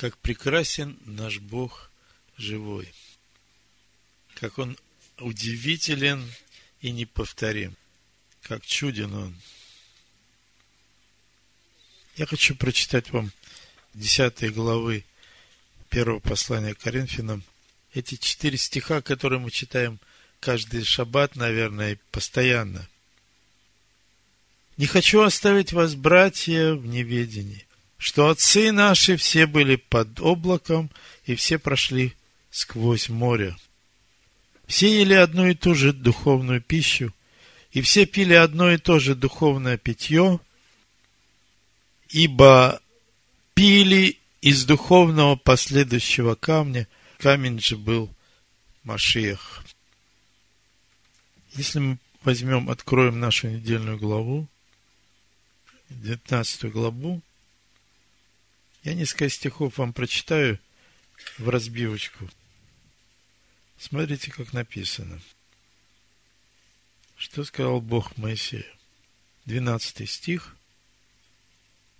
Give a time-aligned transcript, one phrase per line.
[0.00, 1.90] как прекрасен наш Бог
[2.38, 2.90] живой,
[4.32, 4.78] как Он
[5.18, 6.26] удивителен
[6.80, 7.76] и неповторим,
[8.40, 9.36] как чуден Он.
[12.16, 13.30] Я хочу прочитать вам
[13.92, 15.04] 10 главы
[15.90, 17.44] первого послания к Коринфянам.
[17.92, 20.00] Эти четыре стиха, которые мы читаем
[20.40, 22.88] каждый шаббат, наверное, постоянно.
[24.78, 27.66] «Не хочу оставить вас, братья, в неведении,
[28.00, 30.90] что отцы наши все были под облаком,
[31.26, 32.14] и все прошли
[32.50, 33.54] сквозь море.
[34.66, 37.12] Все ели одну и ту же духовную пищу,
[37.72, 40.40] и все пили одно и то же духовное питье,
[42.08, 42.80] ибо
[43.52, 48.08] пили из духовного последующего камня, камень же был
[48.82, 49.62] Машиях.
[51.52, 54.48] Если мы возьмем, откроем нашу недельную главу,
[55.90, 57.20] 19 главу,
[58.82, 60.58] я несколько стихов вам прочитаю
[61.38, 62.28] в разбивочку.
[63.78, 65.20] Смотрите, как написано.
[67.16, 68.64] Что сказал Бог Моисею?
[69.46, 70.56] 12 стих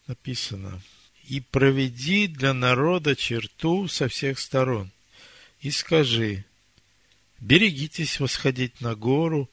[0.06, 0.80] написано.
[1.24, 4.90] «И проведи для народа черту со всех сторон,
[5.60, 6.44] и скажи,
[7.38, 9.48] берегитесь восходить на гору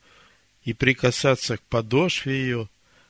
[0.64, 2.69] и прикасаться к подошве ее,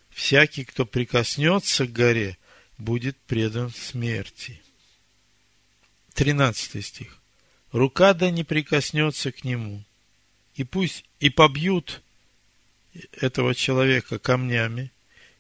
[0.10, 2.38] всякий, кто прикоснется к горе,
[2.78, 4.62] будет предан смерти.
[6.14, 7.20] 13 стих.
[7.72, 9.84] Рука да не прикоснется к нему,
[10.56, 12.02] и пусть и побьют
[13.12, 14.92] этого человека камнями,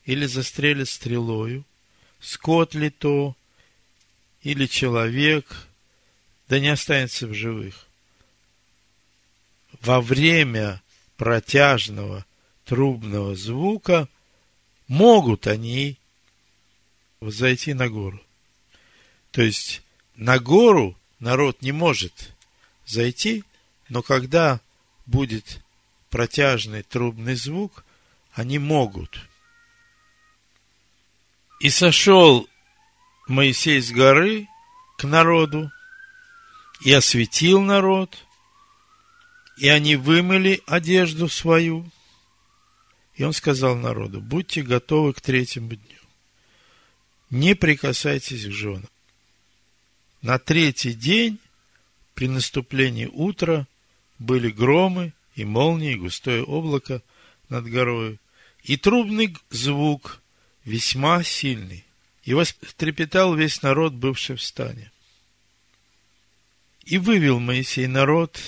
[0.05, 1.65] или застрелят стрелою,
[2.19, 3.35] скот ли то,
[4.41, 5.67] или человек,
[6.47, 7.87] да не останется в живых.
[9.81, 10.81] Во время
[11.17, 12.25] протяжного
[12.65, 14.07] трубного звука
[14.87, 15.97] могут они
[17.21, 18.21] взойти на гору.
[19.31, 19.81] То есть
[20.15, 22.33] на гору народ не может
[22.85, 23.43] зайти,
[23.89, 24.59] но когда
[25.05, 25.61] будет
[26.09, 27.83] протяжный трубный звук,
[28.33, 29.19] они могут.
[31.59, 32.47] И сошел
[33.27, 34.47] Моисей с горы
[34.97, 35.71] к народу,
[36.81, 38.15] и осветил народ,
[39.57, 41.89] и они вымыли одежду свою.
[43.15, 45.96] И он сказал народу, будьте готовы к третьему дню
[47.29, 48.89] не прикасайтесь к женам.
[50.21, 51.39] На третий день,
[52.13, 53.67] при наступлении утра,
[54.19, 57.01] были громы и молнии, густое облако
[57.49, 58.17] над горою,
[58.63, 60.21] и трубный звук
[60.65, 61.85] весьма сильный,
[62.23, 64.91] и вострепетал весь народ, бывший в стане.
[66.83, 68.39] И вывел Моисей народ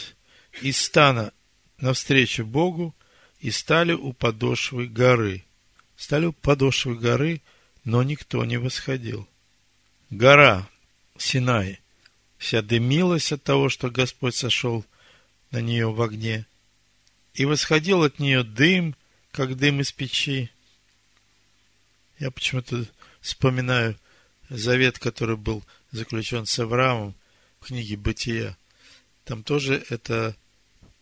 [0.61, 1.31] из стана
[1.77, 2.95] навстречу Богу,
[3.39, 5.45] и стали у подошвы горы.
[5.95, 7.41] Стали у подошвы горы–
[7.89, 9.27] но никто не восходил.
[10.11, 10.69] Гора
[11.17, 11.79] Синай
[12.37, 14.85] вся дымилась от того, что Господь сошел
[15.49, 16.45] на нее в огне,
[17.33, 18.95] и восходил от нее дым,
[19.31, 20.51] как дым из печи.
[22.19, 22.85] Я почему-то
[23.21, 23.97] вспоминаю
[24.49, 27.15] завет, который был заключен с Авраамом
[27.59, 28.55] в книге Бытия.
[29.25, 30.35] Там тоже это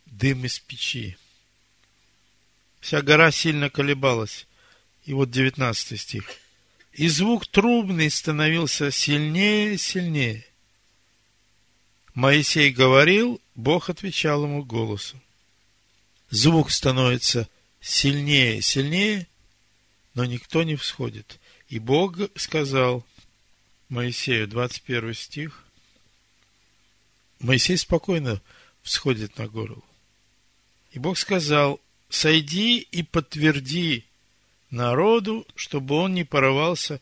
[0.06, 1.18] дым из печи.
[2.80, 4.48] Вся гора сильно колебалась.
[5.04, 6.26] И вот девятнадцатый стих–
[6.98, 10.44] и звук трубный становился сильнее и сильнее.
[12.16, 15.22] Моисей говорил, Бог отвечал ему голосом.
[16.32, 17.48] Звук становится
[17.80, 19.28] сильнее и сильнее,
[20.16, 21.40] но никто не всходит.
[21.70, 23.06] И Бог сказал
[23.90, 25.64] Моисею, 21 стих,
[27.40, 28.42] Моисей спокойно
[28.82, 29.84] всходит на гору.
[30.94, 31.80] И Бог сказал,
[32.10, 34.07] сойди и подтверди
[34.70, 37.02] народу, чтобы он не порывался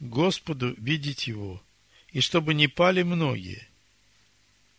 [0.00, 1.62] Господу видеть его,
[2.10, 3.66] и чтобы не пали многие.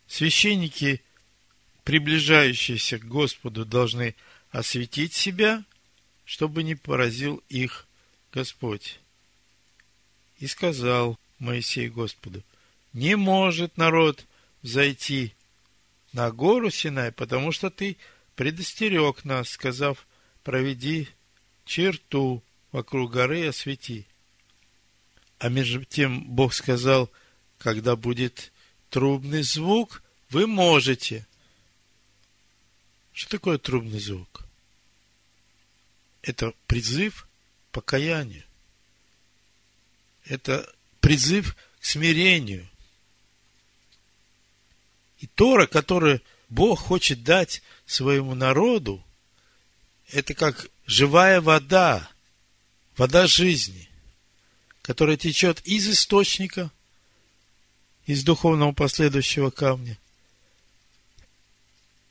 [0.06, 1.02] Священники,
[1.82, 4.14] приближающиеся к Господу, должны
[4.50, 5.64] осветить себя,
[6.24, 7.86] чтобы не поразил их
[8.32, 9.00] Господь.
[10.38, 12.42] И сказал Моисей Господу,
[12.92, 14.24] не может народ
[14.62, 15.34] зайти
[16.12, 17.96] на гору Синай, потому что ты
[18.36, 20.06] предостерег нас, сказав,
[20.42, 21.08] проведи
[21.64, 24.06] черту вокруг горы освети.
[25.38, 27.10] А между тем Бог сказал,
[27.58, 28.52] когда будет
[28.90, 31.26] трубный звук, вы можете.
[33.12, 34.44] Что такое трубный звук?
[36.22, 37.28] Это призыв
[37.70, 38.44] к покаянию.
[40.24, 42.68] Это призыв к смирению.
[45.18, 49.04] И Тора, которую Бог хочет дать своему народу,
[50.08, 52.08] это как живая вода,
[52.96, 53.88] вода жизни,
[54.82, 56.70] которая течет из источника
[58.06, 59.98] из духовного последующего камня.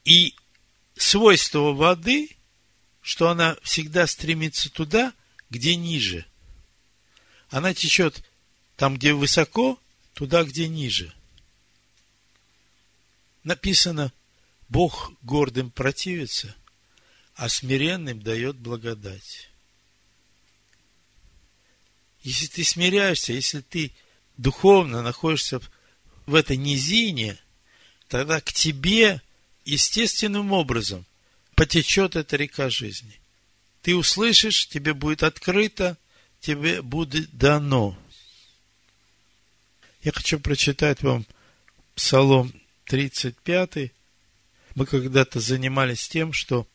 [0.06, 0.36] И
[0.96, 2.36] свойство воды,
[3.02, 5.14] что она всегда стремится туда,
[5.50, 6.26] где ниже.
[7.50, 8.24] Она течет
[8.76, 9.80] там, где высоко,
[10.14, 11.14] туда, где ниже.
[13.44, 14.12] Написано,
[14.70, 16.56] Бог гордым противится,
[17.36, 19.50] а смиренным дает благодать.
[22.22, 23.92] Если ты смиряешься, если ты
[24.38, 25.60] духовно находишься
[26.26, 27.38] в этой низине,
[28.08, 29.22] тогда к тебе
[29.66, 31.06] естественным образом
[31.56, 33.20] потечет эта река жизни.
[33.82, 35.98] Ты услышишь, тебе будет открыто,
[36.40, 37.98] тебе будет дано.
[40.02, 41.26] Я хочу прочитать вам
[41.96, 42.54] Псалом
[42.86, 43.92] 35.
[44.76, 46.68] Мы когда-то занимались тем, что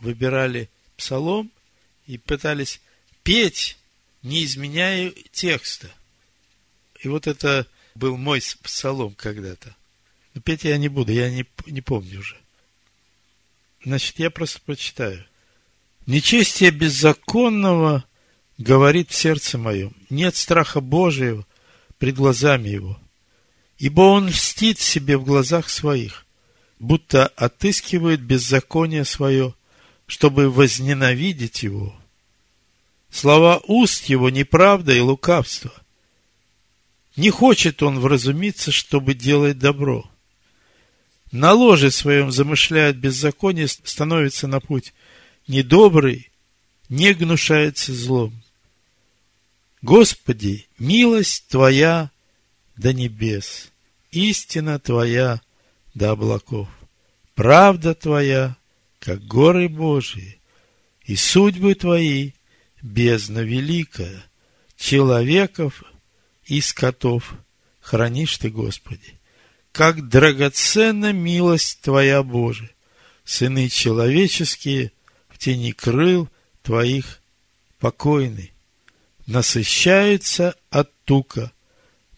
[0.00, 1.50] выбирали псалом
[2.06, 2.80] и пытались
[3.22, 3.76] петь
[4.22, 5.90] не изменяя текста.
[7.00, 9.74] И вот это был мой псалом когда-то.
[10.34, 12.36] Но петь я не буду, я не, не помню уже.
[13.84, 15.24] Значит, я просто прочитаю.
[16.06, 18.04] Нечестие беззаконного
[18.58, 19.96] говорит в сердце моем.
[20.10, 21.46] Нет страха Божьего
[21.98, 23.00] пред глазами его.
[23.78, 26.26] Ибо он льстит себе в глазах своих,
[26.78, 29.54] будто отыскивает беззаконие свое,
[30.10, 31.94] чтобы возненавидеть его.
[33.12, 35.72] Слова уст его неправда и лукавство.
[37.14, 40.10] Не хочет он вразумиться, чтобы делать добро.
[41.30, 44.94] На ложе своем замышляет беззаконие, становится на путь
[45.46, 46.32] недобрый,
[46.88, 48.34] не гнушается злом.
[49.80, 52.10] Господи, милость Твоя
[52.76, 53.70] до небес,
[54.10, 55.40] истина Твоя
[55.94, 56.68] до облаков,
[57.36, 58.56] правда Твоя,
[59.00, 60.38] как горы Божии,
[61.04, 62.32] и судьбы Твои,
[62.82, 64.22] бездна великая,
[64.76, 65.82] человеков
[66.44, 67.34] и скотов
[67.80, 69.18] хранишь ты, Господи.
[69.72, 72.70] Как драгоценна милость Твоя, Боже!
[73.24, 74.92] Сыны человеческие
[75.28, 76.28] в тени крыл
[76.62, 77.20] Твоих
[77.78, 78.50] покойны,
[79.26, 81.52] насыщаются от тука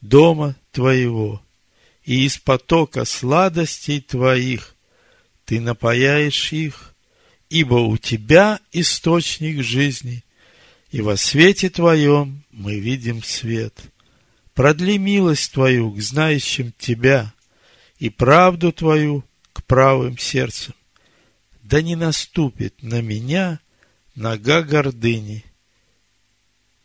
[0.01, 1.43] дома Твоего,
[2.05, 4.75] и из потока сладостей Твоих
[5.53, 6.95] Ты напаяешь их,
[7.51, 10.25] ибо у Тебя источник жизни–
[10.91, 13.79] и во свете Твоем мы видим свет.
[14.55, 17.35] Продли милость Твою к знающим Тебя
[17.99, 20.75] и правду Твою к правым сердцам.
[21.63, 23.61] Да не наступит на меня
[24.15, 25.45] нога гордыни,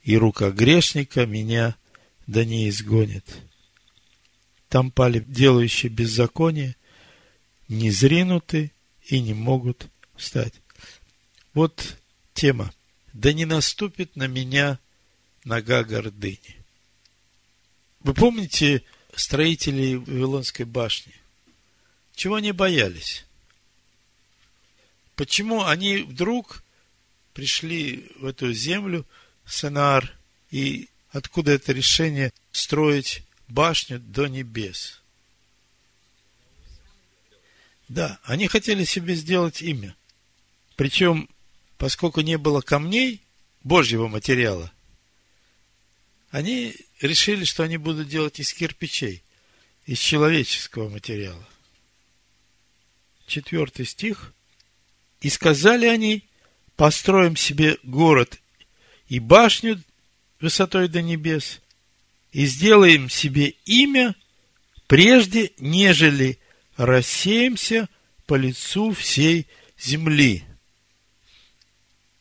[0.04, 1.78] и рука грешника меня
[2.28, 3.26] да не изгонит.
[4.68, 6.77] Там пали делающие беззаконие,
[7.68, 8.72] не зринуты
[9.06, 10.54] и не могут встать.
[11.54, 11.98] Вот
[12.34, 12.74] тема
[13.14, 14.80] да не наступит на меня
[15.44, 16.58] нога гордыни.
[18.02, 18.84] Вы помните
[19.16, 21.14] строителей Вавилонской башни?
[22.14, 23.26] Чего они боялись?
[25.16, 26.64] Почему они вдруг
[27.34, 29.06] пришли в эту землю,
[29.48, 30.16] Сенар,
[30.52, 35.02] и откуда это решение строить башню до небес?
[37.88, 39.96] Да, они хотели себе сделать имя.
[40.76, 41.30] Причем
[41.78, 43.22] поскольку не было камней
[43.64, 44.72] Божьего материала,
[46.30, 49.24] они решили, что они будут делать из кирпичей,
[49.86, 51.48] из человеческого материала.
[53.26, 54.34] Четвертый стих.
[55.22, 56.24] И сказали они,
[56.76, 58.40] построим себе город
[59.08, 59.82] и башню
[60.40, 61.60] высотой до небес,
[62.32, 64.16] и сделаем себе имя,
[64.86, 66.38] прежде нежели
[66.78, 67.90] рассеемся
[68.26, 70.44] по лицу всей земли.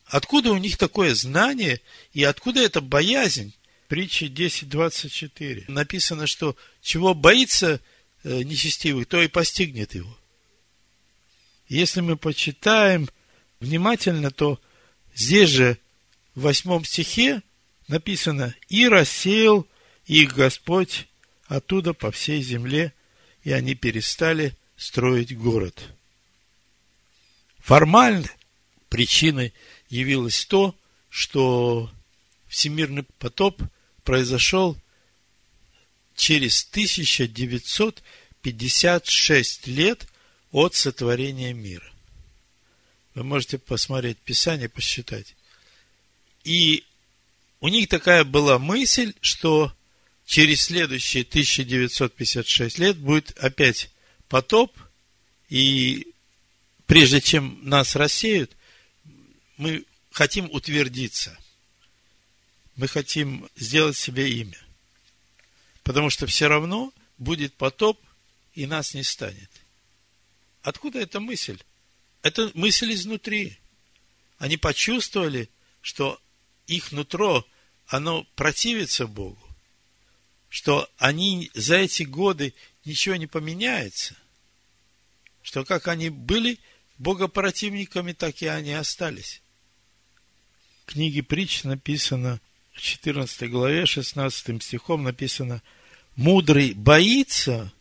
[0.05, 1.81] Откуда у них такое знание
[2.13, 3.53] и откуда эта боязнь?
[3.87, 5.65] Притча 10.24.
[5.69, 7.79] Написано, что чего боится
[8.23, 10.17] э, нечестивый, то и постигнет его.
[11.69, 13.09] Если мы почитаем
[13.59, 14.59] внимательно, то
[15.15, 15.77] здесь же
[16.35, 17.41] в восьмом стихе
[17.87, 19.65] написано «И рассеял
[20.05, 21.07] их Господь
[21.47, 22.93] оттуда по всей земле,
[23.43, 25.83] и они перестали строить город».
[27.59, 28.27] Формально
[28.89, 29.53] причиной
[29.89, 30.75] явилось то,
[31.09, 31.89] что
[32.47, 33.61] всемирный потоп
[34.03, 34.77] произошел
[36.15, 40.07] через 1956 лет
[40.51, 41.89] от сотворения мира.
[43.15, 45.35] Вы можете посмотреть Писание, посчитать.
[46.43, 46.83] И
[47.59, 49.73] у них такая была мысль, что
[50.27, 53.89] через следующие 1956 лет будет опять
[54.27, 54.77] потоп,
[55.49, 56.13] и
[56.85, 58.55] прежде чем нас рассеют,
[59.55, 61.35] мы хотим утвердиться.
[62.75, 64.59] Мы хотим сделать себе имя.
[65.83, 67.99] Потому что все равно будет потоп,
[68.53, 69.49] и нас не станет.
[70.61, 71.57] Откуда эта мысль?
[72.21, 73.57] Это мысль изнутри.
[74.39, 75.49] Они почувствовали,
[75.81, 76.19] что
[76.67, 77.47] их нутро,
[77.87, 79.46] оно противится Богу,
[80.49, 82.53] что они за эти годы
[82.85, 84.15] ничего не поменяется,
[85.41, 86.59] что как они были
[86.97, 89.41] богопротивниками, так и они остались.
[90.85, 92.39] В книге притч написано,
[92.73, 95.61] в 14 главе, 16 стихом написано,
[96.15, 97.71] мудрый боится,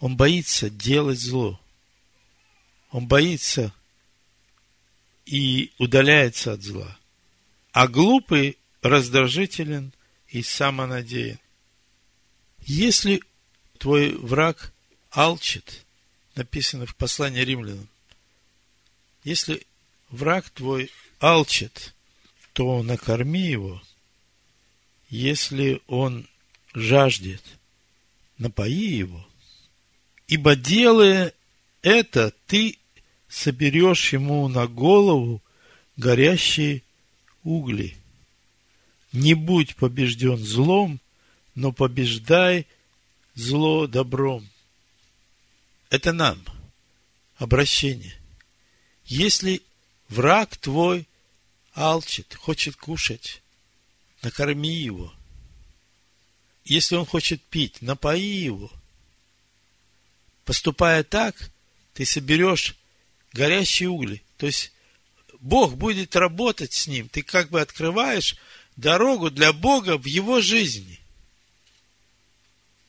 [0.00, 1.60] он боится делать зло.
[2.90, 3.72] Он боится
[5.24, 6.98] и удаляется от зла.
[7.72, 9.92] А глупый раздражителен
[10.32, 11.38] и самонадеян.
[12.60, 13.22] Если
[13.78, 14.72] твой враг
[15.10, 15.84] алчит,
[16.34, 17.88] написано в послании римлянам,
[19.24, 19.66] если
[20.08, 21.94] враг твой алчит,
[22.54, 23.82] то накорми его.
[25.10, 26.26] Если он
[26.72, 27.42] жаждет,
[28.38, 29.26] напои его.
[30.28, 31.34] Ибо делая
[31.82, 32.78] это, ты
[33.28, 35.42] соберешь ему на голову
[35.98, 36.82] горящие
[37.42, 37.96] угли.
[39.12, 41.00] Не будь побежден злом,
[41.54, 42.66] но побеждай
[43.34, 44.48] зло добром.
[45.90, 46.42] Это нам
[47.36, 48.18] обращение.
[49.04, 49.62] Если
[50.08, 51.06] враг твой
[51.74, 53.42] алчит, хочет кушать,
[54.22, 55.12] накорми его.
[56.64, 58.70] Если он хочет пить, напои его.
[60.44, 61.50] Поступая так,
[61.92, 62.76] ты соберешь
[63.32, 64.22] горящие угли.
[64.36, 64.72] То есть
[65.40, 67.08] Бог будет работать с ним.
[67.08, 68.36] Ты как бы открываешь
[68.76, 71.00] дорогу для Бога в его жизни.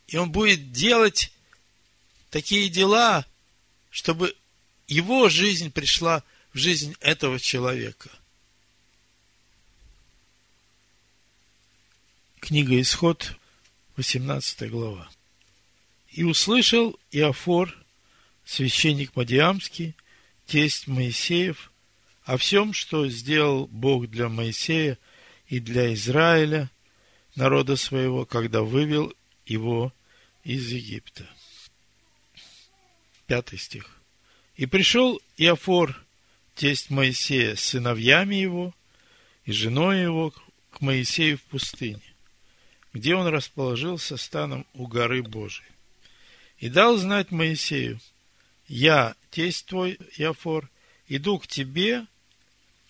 [0.07, 1.31] И он будет делать
[2.29, 3.25] такие дела,
[3.89, 4.35] чтобы
[4.87, 6.23] его жизнь пришла
[6.53, 8.09] в жизнь этого человека.
[12.39, 13.37] Книга Исход,
[13.95, 15.09] 18 глава.
[16.11, 17.75] «И услышал Иофор,
[18.45, 19.95] священник Мадиамский,
[20.45, 21.71] тесть Моисеев,
[22.23, 24.97] о всем, что сделал Бог для Моисея
[25.53, 26.72] и для Израиля,
[27.36, 29.13] народа своего, когда вывел
[29.45, 29.93] его
[30.43, 31.29] из Египта.
[33.27, 33.88] Пятый стих.
[34.55, 36.03] И пришел Иофор,
[36.55, 38.74] тесть Моисея, с сыновьями его
[39.45, 40.33] и женой его
[40.72, 42.01] к Моисею в пустыне,
[42.91, 45.69] где он расположился станом у горы Божией.
[46.57, 48.00] И дал знать Моисею,
[48.67, 50.67] я, тесть твой, Яфор,
[51.07, 52.07] иду к тебе,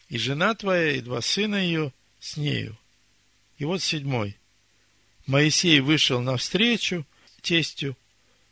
[0.07, 1.91] и жена твоя, и два сына ее
[2.23, 2.77] с нею.
[3.57, 4.37] И вот седьмой.
[5.25, 7.05] Моисей вышел навстречу
[7.41, 7.97] тестю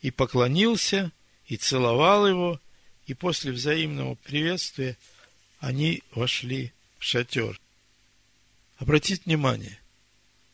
[0.01, 1.13] и поклонился,
[1.45, 2.59] и целовал его,
[3.05, 4.97] и после взаимного приветствия
[5.59, 7.59] они вошли в шатер.
[8.77, 9.79] Обратите внимание,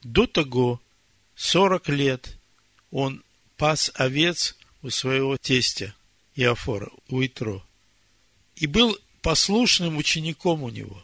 [0.04, 0.80] до того
[1.36, 2.38] сорок лет
[2.92, 3.24] он
[3.58, 5.96] пас овец у своего тестя–
[6.36, 7.66] Иофора, у Итро.
[8.56, 11.04] И был послушным учеником у него.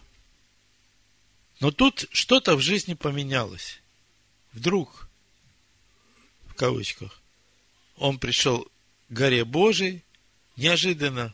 [1.63, 3.79] Но тут что-то в жизни поменялось.
[4.51, 5.07] Вдруг,
[6.47, 7.21] в кавычках,
[7.95, 8.69] он пришел к
[9.13, 10.03] горе Божией,
[10.57, 11.33] неожиданно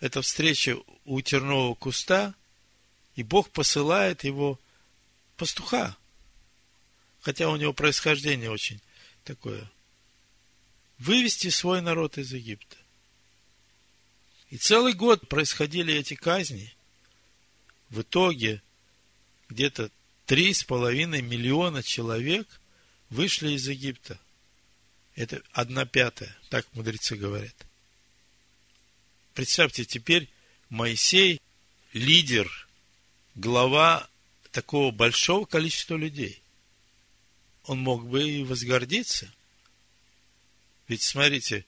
[0.00, 0.76] эта встреча
[1.06, 2.34] у тернового куста,
[3.16, 4.60] и Бог посылает его
[5.38, 5.96] пастуха,
[7.22, 8.82] хотя у него происхождение очень
[9.24, 9.72] такое,
[10.98, 12.76] вывести свой народ из Египта.
[14.50, 16.74] И целый год происходили эти казни.
[17.88, 18.60] В итоге
[19.48, 19.90] где-то
[20.26, 22.60] три с половиной миллиона человек
[23.10, 24.18] вышли из Египта.
[25.14, 27.54] Это одна пятая, так мудрецы говорят.
[29.34, 30.28] Представьте, теперь
[30.68, 31.40] Моисей
[31.92, 32.68] лидер,
[33.34, 34.08] глава
[34.50, 36.42] такого большого количества людей.
[37.64, 39.32] Он мог бы и возгордиться.
[40.86, 41.64] Ведь смотрите,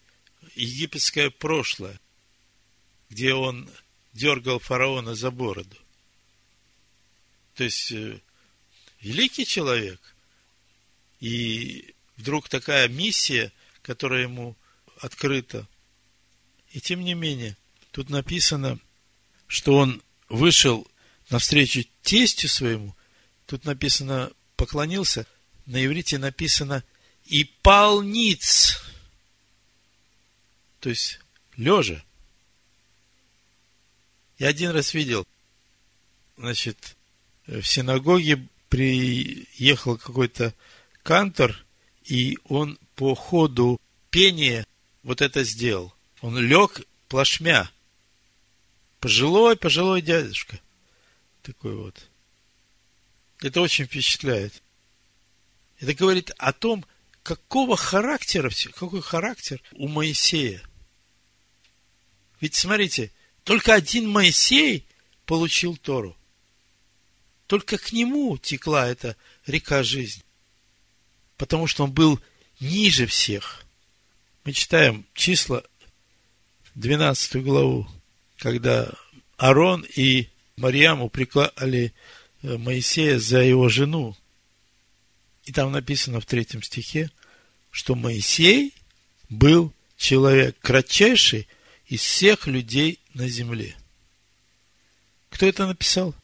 [0.55, 2.01] египетское прошлое–
[3.11, 3.69] где он
[4.15, 5.77] дергал фараона за бороду.
[7.61, 8.19] То есть, э,
[9.02, 10.00] великий человек.
[11.21, 13.52] И вдруг такая миссия,
[13.83, 14.57] которая ему
[14.97, 15.69] открыта.
[16.71, 17.59] И тем не менее,
[17.90, 18.79] тут написано,
[19.47, 20.90] что он вышел
[21.29, 22.97] навстречу тестю своему.
[23.45, 25.26] Тут написано, поклонился.
[25.67, 26.83] На иврите написано
[27.26, 28.83] и полниц.
[30.81, 31.21] То есть,
[31.59, 32.02] лежа.
[34.38, 35.29] Я один раз видел,
[36.38, 36.97] значит,
[37.50, 40.54] в синагоге приехал какой-то
[41.02, 41.64] кантор,
[42.04, 43.80] и он по ходу
[44.11, 44.64] пения
[45.02, 45.92] вот это сделал.
[46.21, 47.71] Он лег плашмя.
[49.00, 50.61] Пожилой, пожилой дядюшка.
[51.42, 52.09] Такой вот.
[53.40, 54.62] Это очень впечатляет.
[55.80, 56.85] Это говорит о том,
[57.23, 60.62] какого характера, какой характер у Моисея.
[62.40, 63.11] Ведь смотрите,
[63.42, 64.87] только один Моисей
[65.25, 66.16] получил Тору.
[67.50, 70.23] Только к нему текла эта река жизни.
[71.37, 72.21] Потому что он был
[72.61, 73.64] ниже всех.
[74.45, 75.64] Мы читаем числа
[76.76, 77.88] 12 главу,
[78.37, 78.92] когда
[79.37, 80.28] Арон и
[80.59, 81.92] Мариам упрекали
[82.42, 84.16] э, Моисея за его жену.
[85.42, 87.11] И там написано в третьем стихе,
[87.73, 88.75] что Моисей
[89.28, 91.49] был человек кратчайший
[91.87, 93.75] из всех людей на земле.
[95.30, 96.14] Кто это написал?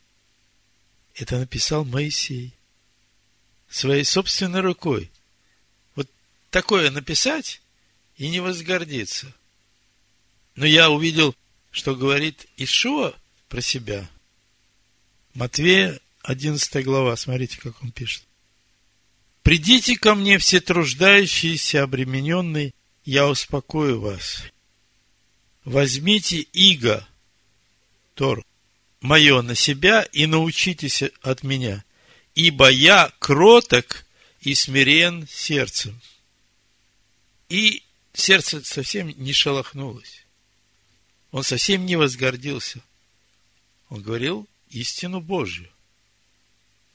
[1.16, 2.52] Это написал Моисей.
[3.68, 5.10] Своей собственной рукой.
[5.94, 6.08] Вот
[6.50, 7.60] такое написать
[8.16, 9.34] и не возгордиться.
[10.54, 11.34] Но я увидел,
[11.70, 13.14] что говорит Ишуа
[13.48, 14.08] про себя.
[15.34, 18.22] Матвея, 11 глава, смотрите, как он пишет.
[19.42, 22.72] «Придите ко мне, все труждающиеся, обремененные,
[23.04, 24.42] я успокою вас.
[25.64, 27.06] Возьмите иго,
[28.14, 28.45] Тор,
[29.06, 31.84] мое на себя и научитесь от меня,
[32.34, 34.04] ибо я кроток
[34.40, 36.00] и смирен сердцем.
[37.48, 37.82] И
[38.12, 40.24] сердце совсем не шелохнулось.
[41.30, 42.82] Он совсем не возгордился.
[43.88, 45.70] Он говорил истину Божью.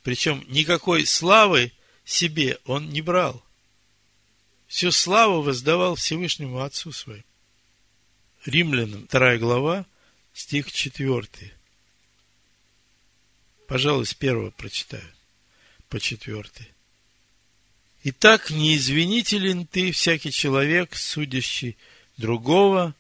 [0.04, 1.72] Причем никакой славы
[2.04, 3.44] себе он не брал.
[4.68, 7.24] Всю славу воздавал Всевышнему Отцу своему.
[8.46, 9.86] Римлянам, 2 глава,
[10.34, 11.61] стих 4.
[13.72, 15.10] Пожалуй, с первого прочитаю,
[15.88, 16.68] по четвертый.
[18.04, 21.78] Итак, не извинителен ты, всякий человек, судящий
[22.18, 22.94] другого,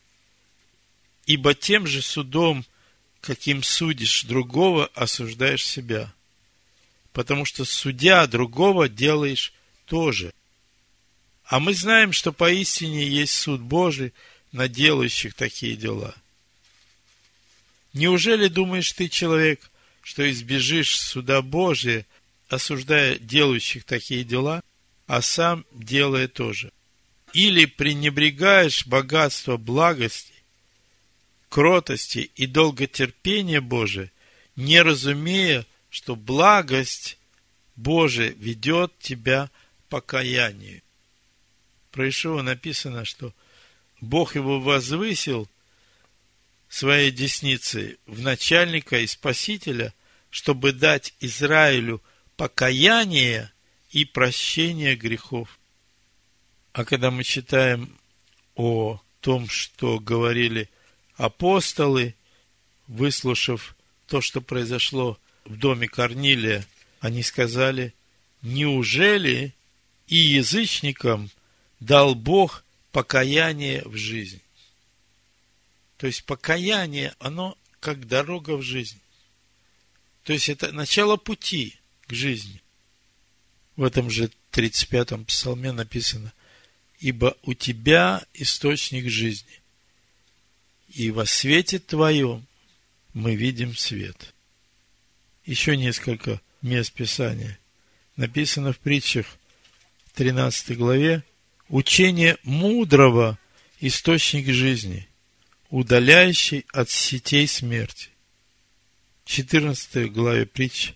[1.25, 2.65] ибо тем же судом,
[3.19, 6.13] каким судишь другого, осуждаешь себя.
[7.11, 9.51] Потому что судя другого, делаешь
[9.87, 10.33] тоже.
[11.43, 14.13] А мы знаем, что поистине есть суд Божий
[14.53, 16.15] на делающих такие дела.
[17.91, 19.70] Неужели думаешь ты, человек,
[20.01, 22.05] что избежишь суда Божия,
[22.49, 24.63] осуждая делающих такие дела,
[25.07, 26.71] а сам делая тоже.
[27.33, 30.33] Или пренебрегаешь богатство благости,
[31.49, 34.11] кротости и долготерпения Божия,
[34.55, 37.17] не разумея, что благость
[37.75, 40.81] Божия ведет тебя к покаянию.
[41.91, 43.33] Про Ишуа написано, что
[44.01, 45.49] Бог его возвысил–
[46.71, 49.93] своей десницы в начальника и спасителя,
[50.29, 52.01] чтобы дать Израилю
[52.37, 53.51] покаяние
[53.91, 55.59] и прощение грехов.
[56.71, 57.99] А когда мы читаем
[58.55, 60.69] о том, что говорили
[61.17, 62.15] апостолы,
[62.87, 63.75] выслушав
[64.07, 66.65] то, что произошло в доме Корнилия,
[67.01, 67.93] они сказали,
[68.41, 69.53] неужели
[70.07, 71.31] и язычникам
[71.81, 74.41] дал Бог покаяние в жизнь?
[76.01, 78.99] То есть покаяние, оно как дорога в жизнь.
[80.23, 81.75] То есть это начало пути
[82.07, 82.59] к жизни.
[83.75, 86.33] В этом же 35-м псалме написано,
[86.97, 89.61] «Ибо у тебя источник жизни,
[90.89, 92.47] и во свете твоем
[93.13, 94.33] мы видим свет».
[95.45, 97.59] Еще несколько мест Писания.
[98.15, 99.27] Написано в притчах
[100.15, 101.23] 13 главе,
[101.69, 103.37] «Учение мудрого–
[103.79, 105.07] источник жизни,
[105.71, 108.09] удаляющий от сетей смерти.
[109.23, 110.93] 14 главе притч,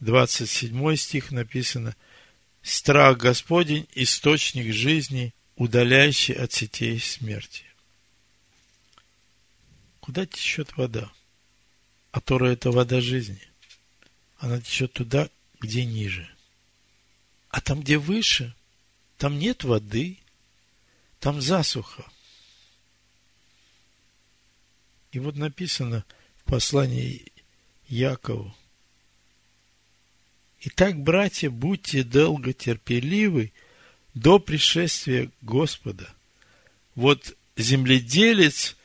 [0.00, 1.94] 27 стих написано
[2.62, 7.64] «Страх Господень– источник жизни, удаляющий от сетей смерти».
[10.00, 11.12] Куда течет вода?
[12.10, 13.42] А Тора– это вода жизни.
[14.38, 15.28] Она течет туда,
[15.60, 16.26] где ниже.
[17.50, 18.54] А там, где выше,
[19.18, 20.18] там нет воды,
[21.20, 22.10] там засуха–
[25.18, 26.04] и вот написано
[26.36, 27.24] в послании
[27.88, 28.54] Якову.
[30.60, 33.52] Итак, братья, будьте долготерпеливы
[34.14, 36.08] до пришествия Господа.
[36.94, 38.76] Вот земледелец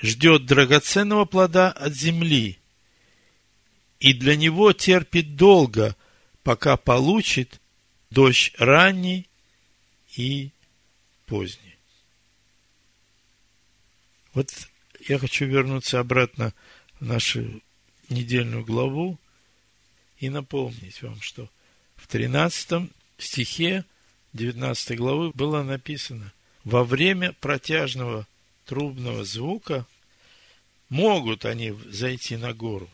[0.00, 2.60] ждет драгоценного плода от земли,
[3.98, 5.96] и для него терпит долго,
[6.44, 7.60] пока получит
[8.10, 9.28] дождь ранний
[10.14, 10.52] и
[11.26, 11.76] поздний.
[14.34, 14.52] Вот
[15.08, 16.54] я хочу вернуться обратно
[17.00, 17.62] в нашу
[18.08, 19.18] недельную главу
[20.18, 21.48] и напомнить вам, что
[21.96, 23.84] в 13 стихе
[24.32, 26.32] 19 главы было написано,
[26.64, 28.26] во время протяжного
[28.66, 29.86] трубного звука
[30.88, 32.88] могут они зайти на гору.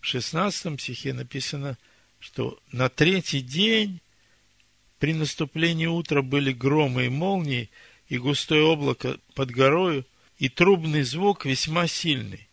[0.00, 1.78] В 16 стихе написано,
[2.18, 4.00] что на третий день
[4.98, 7.70] при наступлении утра были громы и молнии,
[8.12, 10.04] и густое облако под горою,
[10.36, 12.46] и трубный звук весьма сильный.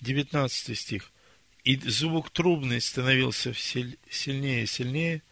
[0.00, 1.12] 19 стих.
[1.62, 5.22] И звук трубный становился сильнее и сильнее.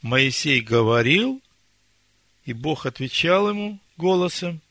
[0.00, 1.42] Моисей говорил,
[2.46, 4.62] и Бог отвечал ему голосом,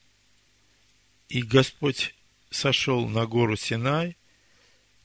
[1.29, 2.15] и Господь
[2.49, 4.17] сошел на гору Синай,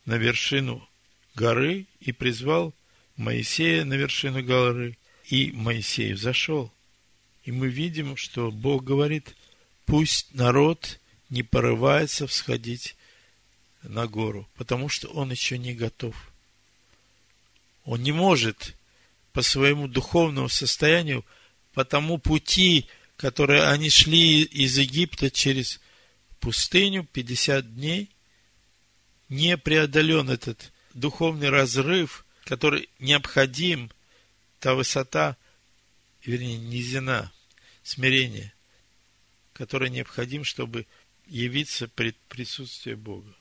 [0.07, 0.89] на вершину
[1.35, 2.73] горы, и призвал
[3.19, 4.97] Моисея на вершину горы,
[5.29, 6.73] и Моисей взошел.
[7.47, 9.37] И мы видим, что Бог говорит,
[9.87, 10.99] пусть народ
[11.31, 12.97] не порывается всходить
[13.85, 16.17] на гору, потому что он еще не готов.
[17.85, 18.75] Он не может
[19.33, 21.25] по своему духовному состоянию,
[21.73, 25.81] по тому пути, который они шли из Египта через
[26.41, 28.11] пустыню 50 дней,
[29.29, 33.93] не преодолен этот духовный разрыв, который необходим,
[34.59, 35.37] та высота,
[36.25, 37.31] вернее, низина,
[37.87, 38.53] смирение,
[39.53, 40.87] которая необходим, чтобы
[41.27, 43.33] явиться пред присутствие Бога.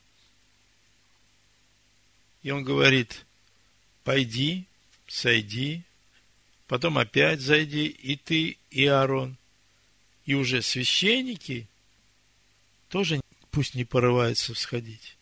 [2.44, 3.26] И он говорит,
[4.04, 4.68] пойди,
[5.08, 5.84] сойди,
[6.68, 9.36] потом опять зайди, и ты, и Аарон.
[10.26, 11.68] И уже священники
[12.90, 15.18] тоже пусть не порываются всходить,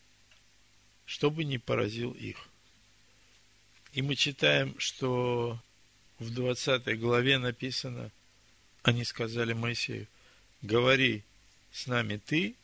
[1.06, 2.50] чтобы не поразил их.
[3.94, 5.62] И мы читаем, что
[6.20, 8.12] в 20 главе написано,
[8.84, 10.08] они сказали Моисею,
[10.62, 11.24] говори
[11.72, 12.56] с нами ты,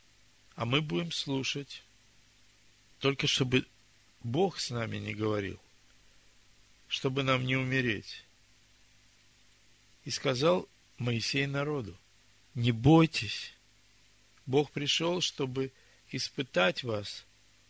[0.56, 1.84] а мы будем слушать.
[3.00, 3.66] Только чтобы
[4.22, 5.58] Бог с нами не говорил,
[6.90, 8.26] чтобы нам не умереть.
[10.04, 11.96] И сказал Моисей народу,
[12.54, 13.54] не бойтесь,
[14.46, 15.72] Бог пришел, чтобы
[16.12, 17.26] испытать вас,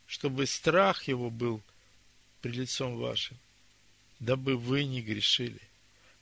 [0.08, 1.62] чтобы страх его был
[2.42, 3.38] при лицом вашим,
[4.20, 5.62] дабы вы не грешили.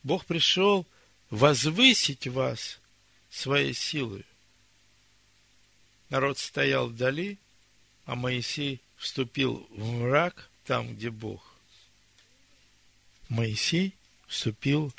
[0.04, 0.86] Бог пришел
[1.30, 2.80] возвысить вас
[3.30, 4.26] своей силой.
[6.10, 7.38] Народ стоял вдали,
[8.06, 11.56] а Моисей вступил в мрак там, где Бог.
[13.30, 13.96] Моисей
[14.28, 14.94] вступил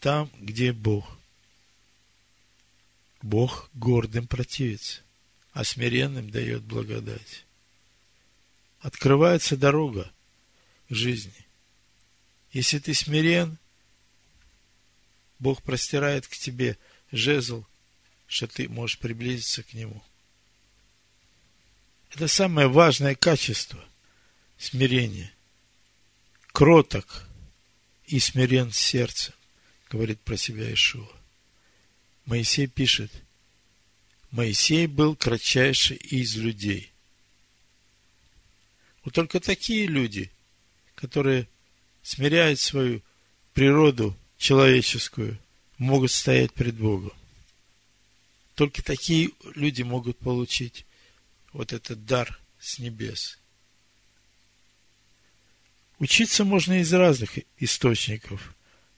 [0.00, 1.18] там, где Бог.
[3.22, 5.00] Бог гордым противится,
[5.52, 7.44] а смиренным дает благодать.
[8.80, 10.10] Открывается дорога
[10.88, 11.46] к жизни.
[12.50, 13.58] Если ты смирен,
[15.42, 16.78] Бог простирает к тебе
[17.10, 17.64] жезл,
[18.26, 20.02] что ты можешь приблизиться к Нему–
[22.14, 23.82] это самое важное качество–
[24.58, 25.32] смирение.
[26.48, 27.26] Кроток
[28.06, 29.32] и смирен сердцем,
[29.88, 31.08] говорит про себя Ишуа.
[32.26, 33.10] Моисей пишет,
[34.30, 36.92] Моисей был кратчайший из людей.
[39.04, 40.30] Вот только такие люди,
[40.94, 41.48] которые
[42.02, 43.02] смиряют свою
[43.54, 45.38] природу человеческую,
[45.78, 47.12] могут стоять пред Богом.
[48.56, 50.84] Только такие люди могут получить
[51.52, 53.38] вот этот дар с небес.
[56.00, 58.56] Учиться можно из разных источников.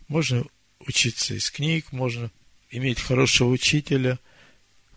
[0.09, 0.47] Можно
[0.81, 2.31] учиться из книг, можно
[2.71, 4.19] иметь хорошего учителя,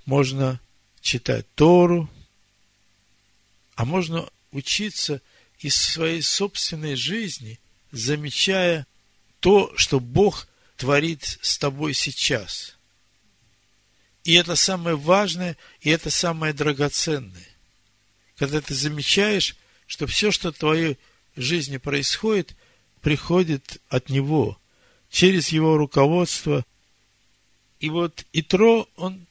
[0.05, 0.61] можно
[1.01, 2.09] читать Тору,
[3.75, 5.21] а можно учиться
[5.59, 7.59] из своей собственной жизни,
[7.91, 8.87] замечая
[9.39, 12.73] то, что Бог творит с тобой сейчас–
[14.27, 17.47] и это самое важное, и это самое драгоценное.
[18.35, 20.97] Когда ты замечаешь, что все, что в твоей
[21.37, 22.53] жизни происходит,
[22.99, 24.59] приходит от Него,
[25.09, 26.65] через Его руководство.
[27.79, 29.25] И вот Итро, он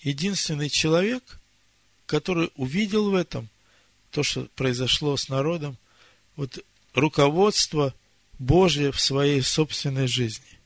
[0.00, 1.40] единственный человек,
[2.06, 3.48] который увидел в этом
[4.12, 5.76] то, что произошло с народом,
[6.36, 6.64] вот
[6.94, 7.92] руководство
[8.38, 10.58] Божье в своей собственной жизни.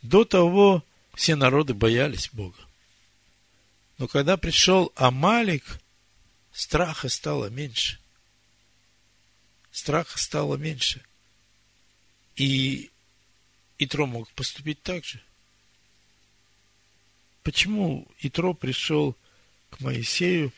[0.00, 2.58] До того все народы боялись Бога.
[3.98, 5.80] Но когда пришел Амалик,
[6.52, 7.98] страха стало меньше.
[9.70, 11.02] Страха стало меньше.
[12.36, 12.90] И
[13.78, 15.22] Итро мог поступить так же.
[17.42, 19.16] Почему Итро пришел
[19.70, 20.52] к Моисею,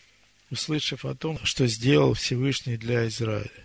[0.50, 3.63] услышав о том, что сделал Всевышний для Израиля?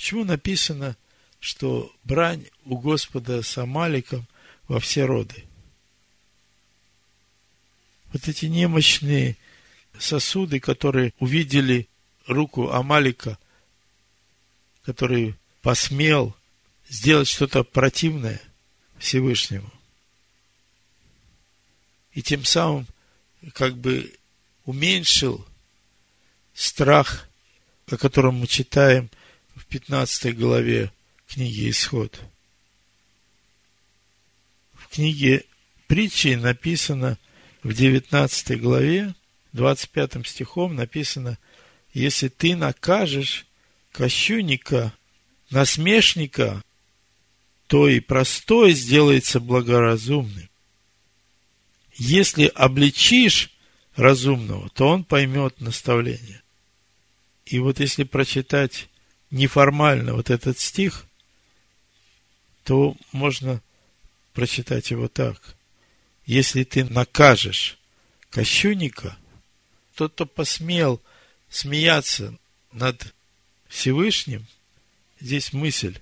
[0.00, 0.96] Почему написано,
[1.40, 4.26] что брань у Господа с Амаликом
[4.66, 5.44] во все роды?
[8.12, 9.36] вот эти немощные
[9.98, 11.86] сосуды, которые увидели
[12.26, 13.38] руку Амалика,
[14.84, 16.34] который посмел
[16.88, 18.40] сделать что-то противное
[18.98, 19.70] Всевышнему.
[22.14, 22.86] И тем самым
[23.52, 24.16] как бы
[24.64, 25.46] уменьшил
[26.54, 27.28] страх,
[27.86, 29.10] о котором мы читаем
[29.70, 30.92] 15 главе
[31.28, 32.20] книги Исход.
[34.74, 35.44] В книге
[35.86, 37.18] притчи написано
[37.62, 39.14] в 19 главе,
[39.52, 41.38] 25 стихом написано,
[41.92, 43.46] если ты накажешь
[43.92, 44.92] кощунника,
[45.50, 46.64] насмешника,
[47.68, 50.48] то и простой сделается благоразумным.
[51.94, 53.52] Если обличишь
[53.94, 56.42] разумного, то он поймет наставление.
[57.46, 58.89] И вот если прочитать
[59.30, 61.06] неформально вот этот стих,
[62.64, 63.62] то можно
[64.32, 65.56] прочитать его так.
[66.26, 67.78] Если ты накажешь
[68.30, 69.16] кощунника,
[69.94, 71.00] тот, кто посмел
[71.48, 72.36] смеяться
[72.72, 73.14] над
[73.68, 74.46] Всевышним,
[75.20, 75.98] здесь мысль,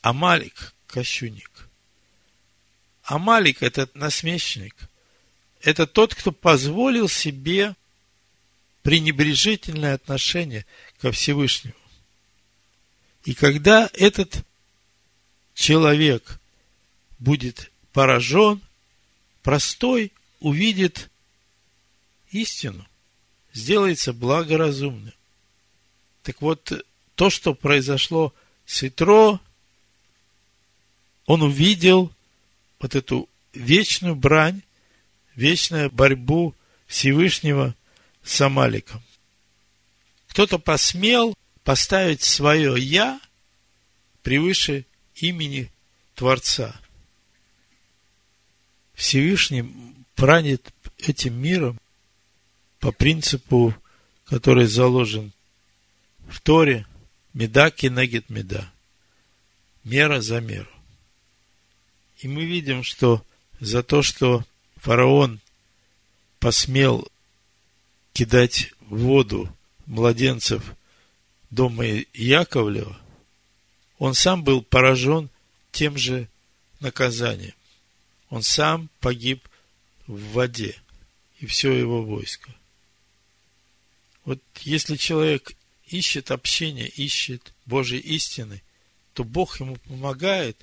[0.00, 1.68] Амалик– кощунник.
[3.04, 4.74] Амалик– это насмешник.
[5.60, 7.74] Это тот, кто позволил себе
[8.82, 10.66] пренебрежительное отношение
[11.00, 11.74] ко Всевышнему.
[13.24, 14.44] И когда этот
[15.54, 16.40] человек
[17.18, 18.60] будет поражен,
[19.42, 21.10] простой увидит
[22.30, 22.86] истину,
[23.52, 25.12] сделается благоразумным.
[26.22, 26.72] Так вот,
[27.14, 28.34] то, что произошло
[28.66, 29.40] с Итро,
[31.26, 32.12] он увидел
[32.80, 34.62] вот эту вечную брань,
[35.36, 36.54] вечную борьбу
[36.86, 37.74] Всевышнего
[38.24, 39.02] с Амаликом.
[40.28, 43.20] Кто-то посмел поставить свое «я»
[44.22, 45.70] превыше имени
[46.14, 46.80] Творца.
[48.94, 49.64] Всевышний
[50.14, 51.80] правит этим миром
[52.78, 53.74] по принципу,
[54.26, 55.32] который заложен
[56.28, 56.86] в Торе,
[57.34, 58.72] меда кинегет меда,
[59.84, 60.70] мера за меру.
[62.18, 63.24] И мы видим, что
[63.60, 64.44] за то, что
[64.76, 65.40] фараон
[66.38, 67.08] посмел
[68.12, 69.54] кидать в воду
[69.86, 70.74] младенцев
[71.52, 71.84] дома
[72.14, 72.98] Яковлева,
[73.98, 75.30] он сам был поражен
[75.70, 76.28] тем же
[76.80, 77.54] наказанием.
[78.30, 79.46] Он сам погиб
[80.06, 80.74] в воде,
[81.38, 82.50] и все его войско.
[84.24, 85.52] Вот если человек
[85.86, 88.62] ищет общение, ищет Божьей истины,
[89.12, 90.56] то Бог ему помогает,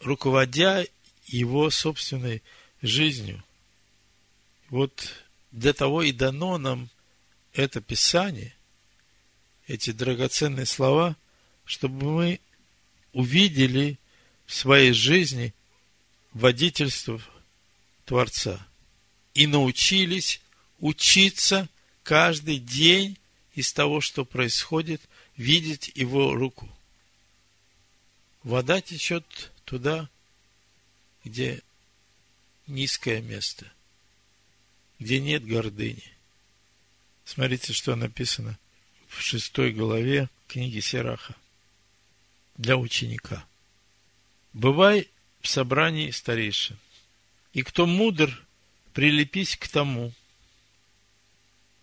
[0.00, 0.86] руководя
[1.26, 2.42] его собственной
[2.82, 3.42] жизнью.
[4.68, 5.14] Вот
[5.52, 6.90] для того и дано нам
[7.54, 8.54] это Писание,
[9.70, 11.16] эти драгоценные слова,
[11.64, 12.40] чтобы мы
[13.12, 14.00] увидели
[14.44, 15.54] в своей жизни
[16.32, 17.22] водительство
[18.04, 18.66] Творца
[19.32, 20.40] и научились
[20.80, 21.68] учиться
[22.02, 23.16] каждый день
[23.54, 25.02] из того, что происходит,
[25.36, 26.68] видеть его руку.
[28.42, 30.10] Вода течет туда,
[31.24, 31.62] где
[32.66, 33.70] низкое место,
[34.98, 36.12] где нет гордыни.
[37.24, 38.58] Смотрите, что написано
[39.10, 41.34] в шестой главе книги Сераха
[42.56, 43.44] для ученика.
[44.52, 45.08] Бывай
[45.40, 46.78] в собрании старейшин,
[47.52, 48.40] и кто мудр,
[48.94, 50.12] прилепись к тому.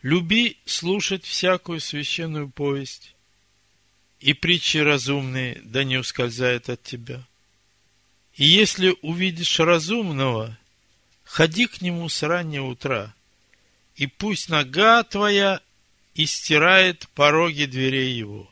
[0.01, 3.13] Люби слушать всякую священную повесть,
[4.19, 7.27] и притчи разумные да не ускользают от тебя.
[8.35, 10.57] И если увидишь разумного,
[11.23, 13.13] ходи к нему с раннего утра,
[13.95, 15.61] и пусть нога твоя
[16.17, 18.51] истирает пороги дверей его.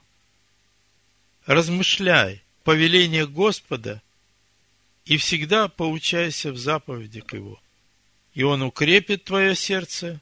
[1.46, 4.02] Размышляй, повеление Господа,
[5.06, 7.60] и всегда поучайся в заповедях его.
[8.34, 10.22] И он укрепит твое сердце,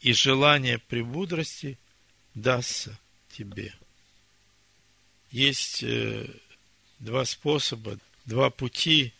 [0.00, 1.78] и желание премудрости
[2.34, 2.98] дастся
[3.30, 3.74] тебе.
[5.30, 6.26] Есть э,
[6.98, 9.12] два способа, два пути,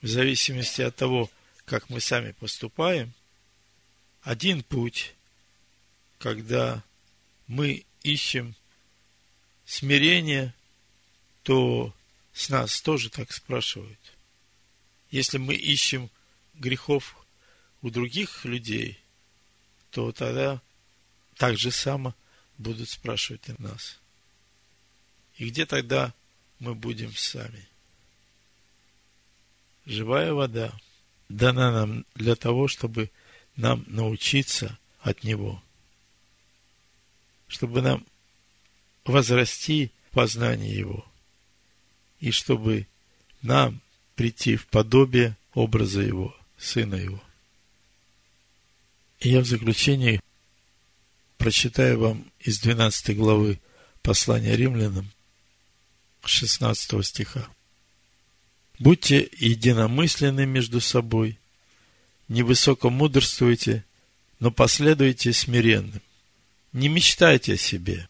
[0.00, 1.30] в зависимости от того,
[1.64, 3.12] как мы сами поступаем.
[4.22, 5.14] Один путь,
[6.22, 6.84] когда
[7.48, 8.54] мы ищем
[9.66, 10.54] смирение,
[11.42, 11.92] то
[12.32, 13.98] с нас тоже так спрашивают.
[15.10, 16.10] Если мы ищем
[16.54, 17.16] грехов
[17.82, 19.00] у других людей,
[19.90, 20.62] то тогда
[21.38, 22.14] так же само
[22.56, 23.98] будут спрашивать и нас.
[25.38, 26.14] И где тогда
[26.60, 27.66] мы будем сами?
[29.86, 30.72] Живая вода
[31.28, 33.10] дана нам для того, чтобы
[33.56, 35.60] нам научиться от Него,
[37.52, 38.04] чтобы нам
[39.04, 41.06] возрасти в познании Его–
[42.22, 42.86] и чтобы
[43.42, 43.82] нам
[44.14, 47.20] прийти в подобие образа Его, Сына Его.
[49.18, 50.20] И я в заключении
[51.36, 53.60] прочитаю вам из 12 главы
[54.02, 55.10] послания римлянам,
[56.24, 57.48] 16 стиха.
[58.78, 61.40] Будьте единомысленны между собой,
[62.28, 63.84] невысоко мудрствуйте,
[64.38, 66.00] но последуйте смиренным.
[66.72, 68.08] Не мечтайте о себе.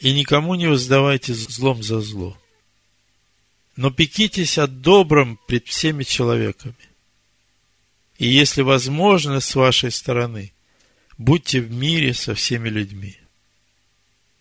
[0.00, 2.38] и никому не воздавайте злом за зло.
[3.74, 6.76] Но пекитесь о добром пред всеми человеками.
[8.16, 10.52] И если возможно с вашей стороны,
[11.16, 13.16] будьте в мире со всеми людьми.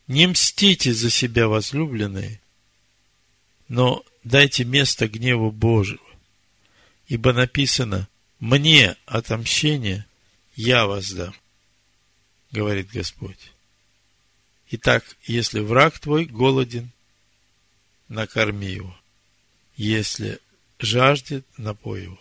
[0.08, 2.40] Не мстите за себя, возлюбленные,
[3.68, 6.00] но дайте место гневу Божьего.
[7.08, 8.08] Ибо написано,
[8.40, 10.06] мне отомщение
[10.56, 11.36] я воздам,
[12.52, 13.52] говорит Господь.
[14.70, 16.92] Итак, если враг твой голоден,
[18.08, 18.96] накорми его.
[19.76, 20.40] Если
[20.80, 22.20] жаждет, напой его.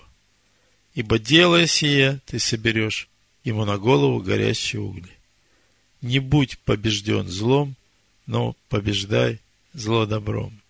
[0.94, 3.08] Ибо делая сие, ты соберешь
[3.44, 5.12] ему на голову горящие угли.
[6.00, 7.76] Не будь побежден злом,
[8.26, 9.40] но побеждай
[9.72, 10.60] зло добром.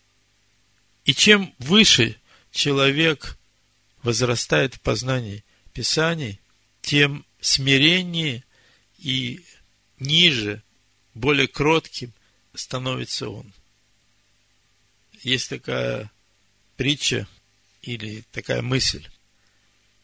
[1.05, 2.16] И чем выше
[2.51, 3.38] человек
[4.03, 6.40] возрастает в познании Писаний,
[6.83, 8.45] тем смиреннее
[9.07, 9.40] и
[10.01, 10.64] ниже,
[11.14, 12.12] более кротким
[12.55, 13.53] становится он.
[15.23, 16.11] Есть такая
[16.77, 17.29] притча
[17.83, 19.09] или такая мысль.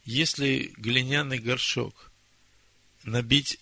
[0.05, 2.13] Если глиняный горшок
[3.03, 3.59] набить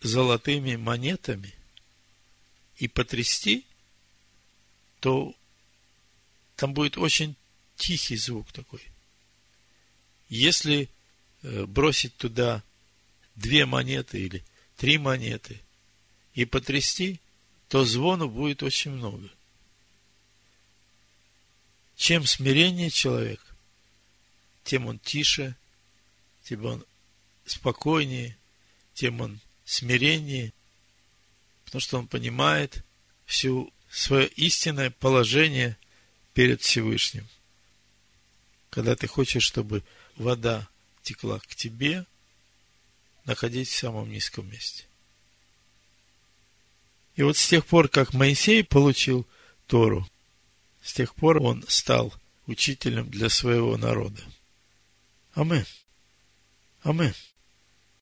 [0.00, 1.52] золотыми монетами
[2.76, 3.66] и потрясти,
[5.00, 5.34] то
[6.54, 7.34] там будет очень
[7.74, 8.82] тихий звук такой.
[10.28, 10.88] Если
[11.42, 12.62] э, бросить туда
[13.40, 14.44] две монеты или
[14.76, 15.60] три монеты
[16.34, 17.20] и потрясти,
[17.68, 19.28] то звону будет очень много.
[21.96, 23.40] Чем смирение человек,
[24.64, 25.56] тем он тише,
[26.44, 26.84] тем он
[27.44, 28.36] спокойнее,
[28.94, 30.52] тем он смиреннее,
[31.64, 32.84] потому что он понимает
[33.26, 35.76] всю свое истинное положение
[36.34, 37.28] перед Всевышним.
[38.70, 39.82] Когда ты хочешь, чтобы
[40.16, 40.68] вода
[41.02, 42.06] текла к тебе,
[43.30, 44.84] находись в самом низком месте.
[47.14, 49.24] И вот с тех пор, как Моисей получил
[49.68, 50.08] Тору,
[50.82, 52.12] с тех пор он стал
[52.46, 54.20] учителем для своего народа.
[55.34, 55.64] Амин.
[56.82, 57.14] Амин.